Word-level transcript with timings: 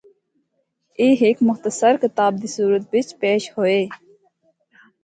اے 0.99 1.07
ہک 1.21 1.37
مختصر 1.49 1.93
کتاب 2.03 2.31
دی 2.41 2.47
صورت 2.55 2.83
بچ 2.91 3.07
پیش 3.21 3.43
ہوے۔ 3.55 3.79